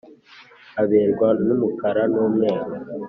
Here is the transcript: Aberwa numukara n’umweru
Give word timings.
Aberwa 0.81 1.27
numukara 1.47 2.01
n’umweru 2.13 2.69